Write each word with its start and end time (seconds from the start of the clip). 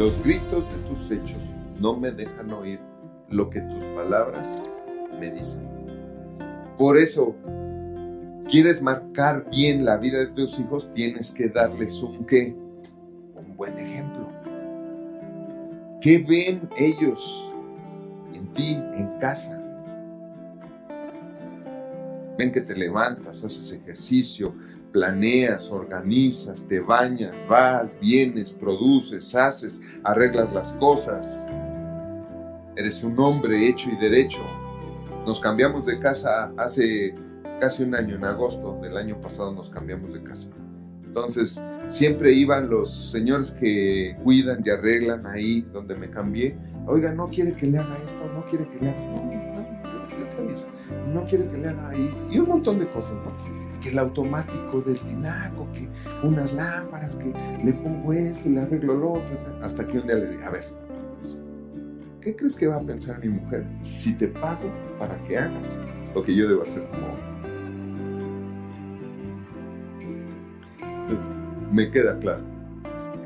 Los 0.00 0.18
gritos 0.24 0.64
de 0.72 0.88
tus 0.88 1.10
hechos 1.10 1.50
no 1.78 1.94
me 1.94 2.10
dejan 2.10 2.50
oír 2.52 2.80
lo 3.28 3.50
que 3.50 3.60
tus 3.60 3.84
palabras 3.84 4.66
me 5.20 5.30
dicen. 5.30 5.68
Por 6.78 6.96
eso, 6.96 7.36
quieres 8.48 8.80
marcar 8.80 9.50
bien 9.50 9.84
la 9.84 9.98
vida 9.98 10.20
de 10.20 10.28
tus 10.28 10.58
hijos, 10.58 10.90
tienes 10.94 11.32
que 11.32 11.50
darles 11.50 12.02
un 12.02 12.24
qué, 12.24 12.56
un 13.34 13.54
buen 13.58 13.76
ejemplo. 13.76 14.26
¿Qué 16.00 16.24
ven 16.26 16.66
ellos 16.78 17.52
en 18.32 18.50
ti, 18.54 18.82
en 18.94 19.18
casa? 19.18 19.62
Que 22.40 22.62
te 22.62 22.74
levantas, 22.74 23.44
haces 23.44 23.70
ejercicio, 23.74 24.54
planeas, 24.92 25.70
organizas, 25.70 26.66
te 26.66 26.80
bañas, 26.80 27.46
vas, 27.46 27.98
vienes, 28.00 28.54
produces, 28.54 29.34
haces, 29.34 29.82
arreglas 30.02 30.54
las 30.54 30.72
cosas. 30.72 31.46
Eres 32.76 33.04
un 33.04 33.20
hombre 33.20 33.68
hecho 33.68 33.90
y 33.90 33.96
derecho. 33.96 34.40
Nos 35.26 35.38
cambiamos 35.38 35.84
de 35.84 36.00
casa 36.00 36.50
hace 36.56 37.14
casi 37.60 37.82
un 37.82 37.94
año, 37.94 38.16
en 38.16 38.24
agosto 38.24 38.78
del 38.82 38.96
año 38.96 39.20
pasado 39.20 39.52
nos 39.52 39.68
cambiamos 39.68 40.14
de 40.14 40.22
casa. 40.22 40.50
Entonces, 41.04 41.62
siempre 41.88 42.32
iban 42.32 42.70
los 42.70 42.90
señores 42.90 43.52
que 43.52 44.16
cuidan 44.24 44.62
y 44.64 44.70
arreglan 44.70 45.26
ahí 45.26 45.60
donde 45.72 45.94
me 45.94 46.08
cambié. 46.08 46.56
Oiga, 46.86 47.12
no 47.12 47.28
quiere 47.28 47.54
que 47.54 47.66
le 47.66 47.78
haga 47.78 47.94
esto, 48.06 48.24
no 48.32 48.46
quiere 48.46 48.66
que 48.70 48.80
le 48.80 48.88
haga. 48.88 49.00
No, 49.10 49.49
no, 51.12 51.24
quiere 51.26 51.48
que 51.48 51.58
le 51.58 51.68
haga 51.68 51.88
ahí. 51.88 52.14
Y 52.30 52.38
un 52.38 52.48
montón 52.48 52.78
de 52.78 52.88
cosas, 52.88 53.16
¿no? 53.24 53.80
Que 53.80 53.90
el 53.90 53.98
automático 53.98 54.80
del 54.82 54.98
tinaco, 54.98 55.68
que 55.72 55.88
unas 56.22 56.52
lámparas, 56.54 57.14
que 57.16 57.32
le 57.64 57.72
pongo 57.74 58.12
esto, 58.12 58.50
le 58.50 58.60
arreglo 58.60 58.94
lo 58.94 59.12
otro. 59.12 59.38
Hasta 59.62 59.86
que 59.86 59.98
un 59.98 60.06
día 60.06 60.16
le 60.16 60.30
dije, 60.30 60.44
a 60.44 60.50
ver, 60.50 60.64
¿qué 62.20 62.36
crees 62.36 62.56
que 62.56 62.66
va 62.66 62.76
a 62.76 62.82
pensar 62.82 63.18
mi 63.20 63.28
mujer 63.28 63.66
si 63.80 64.16
te 64.16 64.28
pago 64.28 64.70
para 64.98 65.16
que 65.24 65.38
hagas 65.38 65.80
lo 66.14 66.22
que 66.22 66.34
yo 66.34 66.48
debo 66.48 66.62
hacer 66.62 66.86
como 66.88 67.30
me 71.72 71.88
queda 71.88 72.18
claro 72.18 72.42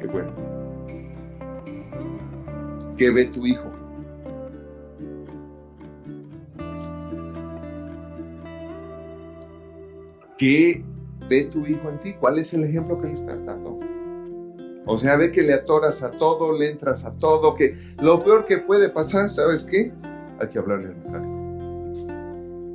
que 0.00 0.06
bueno. 0.06 0.32
¿Qué 2.96 3.10
ve 3.10 3.24
tu 3.26 3.46
hijo? 3.46 3.70
¿Qué 10.36 10.84
ve 11.28 11.44
tu 11.44 11.66
hijo 11.66 11.88
en 11.88 11.98
ti? 11.98 12.14
¿Cuál 12.14 12.38
es 12.38 12.52
el 12.54 12.64
ejemplo 12.64 13.00
que 13.00 13.08
le 13.08 13.14
estás 13.14 13.44
dando? 13.44 13.78
O 14.86 14.96
sea, 14.96 15.16
ve 15.16 15.32
que 15.32 15.42
le 15.42 15.54
atoras 15.54 16.02
a 16.02 16.10
todo, 16.10 16.52
le 16.52 16.70
entras 16.70 17.04
a 17.06 17.14
todo, 17.14 17.54
que 17.54 17.74
lo 18.02 18.22
peor 18.22 18.44
que 18.44 18.58
puede 18.58 18.90
pasar, 18.90 19.30
¿sabes 19.30 19.64
qué? 19.64 19.92
Hay 20.40 20.48
que 20.48 20.58
hablarle 20.58 20.88
al 20.88 20.96
mecánico. 20.96 21.34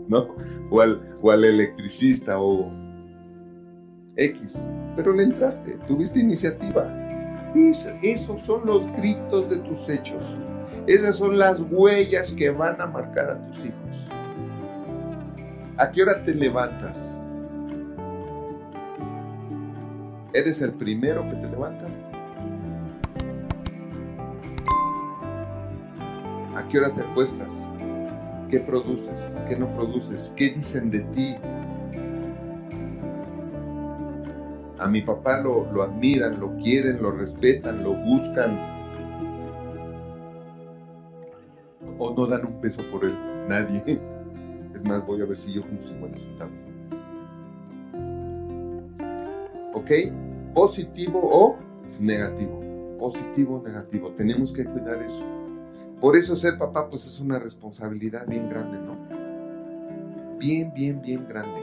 ¿No? 0.08 0.36
O 0.72 0.82
al, 0.82 1.18
o 1.22 1.32
al 1.32 1.44
electricista 1.44 2.40
o 2.42 2.72
X 4.16 4.70
pero 5.02 5.14
le 5.14 5.24
entraste, 5.24 5.78
tuviste 5.88 6.20
iniciativa. 6.20 6.94
esos 8.02 8.42
son 8.42 8.66
los 8.66 8.92
gritos 8.98 9.50
de 9.50 9.60
tus 9.60 9.88
hechos. 9.88 10.46
Esas 10.88 11.16
son 11.16 11.40
las 11.40 11.62
huellas 11.72 12.34
que 12.34 12.50
van 12.50 12.82
a 12.82 12.88
marcar 12.88 13.32
a 13.32 13.48
tus 13.48 13.66
hijos. 13.66 14.10
¿A 15.78 15.90
qué 15.90 16.04
hora 16.04 16.22
te 16.22 16.34
levantas? 16.34 17.19
¿Eres 20.34 20.62
el 20.62 20.74
primero 20.74 21.28
que 21.28 21.36
te 21.38 21.50
levantas? 21.50 21.96
¿A 26.56 26.68
qué 26.68 26.78
hora 26.78 26.90
te 26.90 27.02
acuestas? 27.02 27.50
¿Qué 28.48 28.60
produces? 28.60 29.36
¿Qué 29.48 29.56
no 29.56 29.74
produces? 29.76 30.34
¿Qué 30.38 30.50
dicen 30.50 30.92
de 30.92 31.00
ti? 31.02 31.36
A 34.78 34.88
mi 34.88 35.02
papá 35.02 35.42
lo, 35.42 35.72
lo 35.72 35.82
admiran, 35.82 36.40
lo 36.40 36.56
quieren, 36.58 37.02
lo 37.02 37.12
respetan, 37.12 37.84
lo 37.84 37.96
buscan. 37.96 38.58
O 41.98 42.14
no 42.16 42.28
dan 42.28 42.46
un 42.46 42.62
peso 42.62 42.84
por 42.92 43.04
él. 43.04 43.18
Nadie. 43.48 43.84
Es 44.76 44.84
más, 44.84 45.06
voy 45.06 45.20
a 45.22 45.26
ver 45.26 45.36
si 45.36 45.52
yo 45.52 45.64
junto 45.64 45.84
50 45.84 46.20
centavos. 46.20 46.54
¿Ok? 49.74 49.92
Positivo 50.60 51.22
o 51.24 51.58
negativo. 52.02 52.60
Positivo 53.00 53.56
o 53.56 53.64
negativo. 53.66 54.12
Tenemos 54.12 54.52
que 54.52 54.66
cuidar 54.66 55.02
eso. 55.02 55.24
Por 56.02 56.18
eso 56.18 56.36
ser 56.36 56.58
papá 56.58 56.90
pues 56.90 57.06
es 57.06 57.22
una 57.22 57.40
responsabilidad 57.40 58.28
bien 58.28 58.50
grande, 58.50 58.78
¿no? 58.78 58.98
Bien, 60.38 60.74
bien, 60.74 61.02
bien 61.02 61.26
grande 61.26 61.62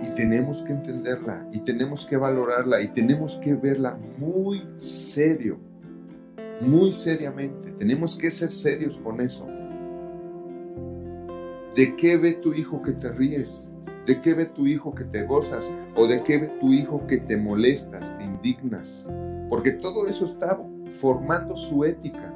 y 0.00 0.14
tenemos 0.14 0.62
que 0.62 0.72
entenderla 0.72 1.48
y 1.50 1.60
tenemos 1.60 2.06
que 2.06 2.16
valorarla 2.16 2.80
y 2.80 2.88
tenemos 2.88 3.40
que 3.42 3.54
verla 3.54 3.98
muy 4.18 4.62
serio, 4.78 5.58
muy 6.60 6.92
seriamente. 6.92 7.72
Tenemos 7.72 8.16
que 8.16 8.30
ser 8.30 8.50
serios 8.50 8.98
con 8.98 9.20
eso. 9.20 9.48
¿De 11.74 11.96
qué 11.96 12.18
ve 12.18 12.34
tu 12.34 12.54
hijo 12.54 12.82
que 12.82 12.92
te 12.92 13.10
ríes? 13.10 13.72
¿De 14.06 14.20
qué 14.20 14.34
ve 14.34 14.46
tu 14.46 14.66
hijo 14.66 14.94
que 14.94 15.04
te 15.04 15.24
gozas? 15.24 15.74
¿O 15.96 16.06
de 16.06 16.22
qué 16.22 16.38
ve 16.38 16.46
tu 16.60 16.72
hijo 16.72 17.06
que 17.06 17.18
te 17.18 17.36
molestas, 17.36 18.16
te 18.16 18.24
indignas? 18.24 19.10
Porque 19.50 19.72
todo 19.72 20.06
eso 20.06 20.24
está 20.24 20.58
formando 20.90 21.56
su 21.56 21.84
ética, 21.84 22.32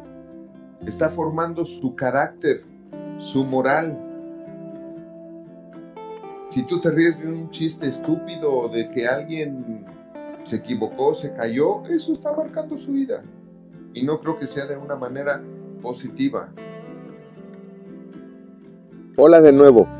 está 0.85 1.09
formando 1.09 1.65
su 1.65 1.95
carácter, 1.95 2.65
su 3.19 3.45
moral, 3.45 4.11
si 6.51 6.65
tú 6.65 6.81
te 6.81 6.91
ríes 6.91 7.21
de 7.21 7.29
un 7.29 7.51
chiste 7.51 7.89
estúpido, 7.89 8.69
de 8.69 8.91
que 8.91 9.07
alguien 9.07 9.87
se 10.43 10.57
equivocó, 10.57 11.15
se 11.15 11.33
cayó, 11.33 11.85
eso 11.85 12.13
está 12.13 12.33
marcando 12.33 12.77
su 12.77 12.91
vida. 12.93 13.23
Y 13.95 14.03
no 14.03 14.21
creo 14.21 14.37
que 14.37 14.49
sea 14.49 14.67
de 14.67 14.77
una 14.77 14.97
manera 14.97 15.41
positiva. 15.81 16.53
Hola 19.17 19.41
de 19.41 19.53
nuevo. 19.53 20.00